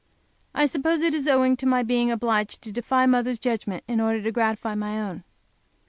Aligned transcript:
I 0.55 0.65
suppose 0.65 1.01
it 1.03 1.13
is 1.13 1.27
owing 1.27 1.55
to 1.57 1.67
my 1.67 1.83
being 1.83 2.09
obliged 2.09 2.63
to 2.63 2.71
defy 2.71 3.05
mother's 3.05 3.37
judgment 3.37 3.83
in 3.87 4.01
order 4.01 4.19
to 4.23 4.31
gratify 4.31 4.73
my 4.73 4.99
own. 4.99 5.23